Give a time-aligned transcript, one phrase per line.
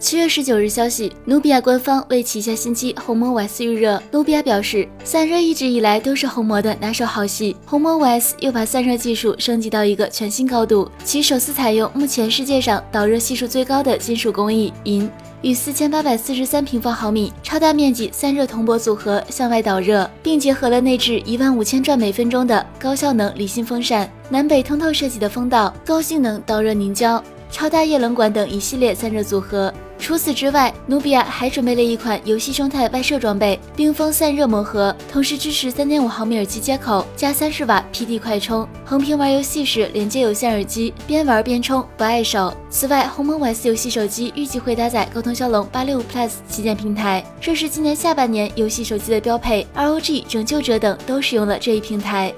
[0.00, 4.00] 七月十九日消息，努比亚官方为旗下新机红魔 OS 预热。
[4.12, 10.88] 努比亚表示，散热一直以来都是红魔的拿手好戏，红魔 OS 又把散热技术升级到一个全新高度。
[11.04, 15.10] 其首次采用目前世界上导热系数最高的金属工艺银，
[15.42, 27.20] 与四千八百四十三平方毫米超大面积散热铜箔组合向外导热，并结合了内置一万五千转每分钟的高效能离心风扇、南北通透设计的风道、高性能导热凝胶、
[27.50, 29.74] 超大液冷管等一系列散热组合。
[29.98, 42.54] 除此之外，努比亚还准备了一款游戏生态外设装备——冰封散热魔盒，同时支持三点五毫米耳机接口加三十瓦 PD 快充，横屏玩游戏时连接有线耳机，边玩边充，不碍手。
[42.70, 49.66] 此外，鸿蒙 OS 游戏手机预计会搭载高通骁龙八六五 Plus 旗舰平台，这是今年下半年游戏手机的标配。
[49.74, 52.32] ROG、拯救者等都使用了这一平台。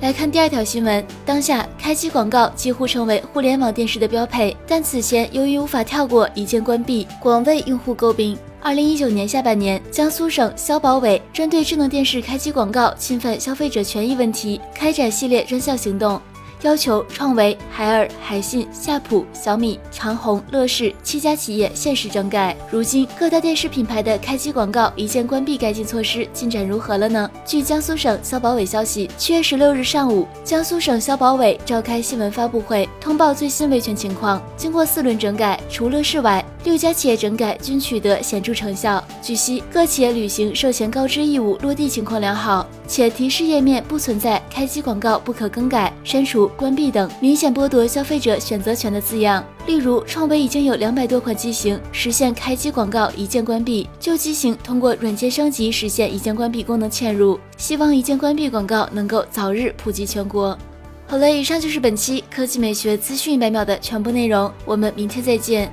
[0.00, 8.38] 来看第二条新闻，当下开机广告几乎成为互联网电视的标配，但此前由于无法跳过一键关闭，广为用户诟病。
[8.60, 16.20] 二零一九年下半年，江苏省消保委针对智能电视开机广告侵犯消费者权益问题，开展系列专项行动。
[16.62, 22.56] 要求创维、海尔、海信、夏普、小米、长虹、乐视七家企业限时整改。
[22.70, 27.30] 如今各大电视品牌的开机广告一键关闭改进措施进展如何了呢？
[27.44, 34.42] 据江苏省消保委消息，七月十六日上午，江苏省消保委召开新闻发布会，通报最新维权情况。
[34.56, 39.02] 经过四轮整改，除乐视外，六家企业整改均取得显著成效。
[39.22, 46.48] 据悉，各企业履行售前告知义务落地情况良好，且提示页面不存在开机广告不可更改、删除。
[46.56, 57.38] 关闭等明显剥夺消费者选择权的字样，例如创维已经有两百多款机型实现开机广告一键关闭，旧机型通过软件升级实现一键关闭功能嵌入。
[57.56, 60.58] 希望一键关闭广告能够早日普及全国。
[61.06, 65.72] 好了，以上就是本期科技美学资讯一百秒的全部内容，我们明天再见。